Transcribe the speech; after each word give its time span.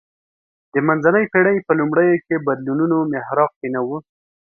د 0.73 0.75
منځنۍ 0.87 1.25
پېړۍ 1.31 1.57
په 1.67 1.71
لومړیو 1.79 2.21
کې 2.25 2.43
بدلونونو 2.47 2.97
محراق 3.11 3.51
کې 3.59 3.67
نه 3.73 3.81
و 3.85 3.89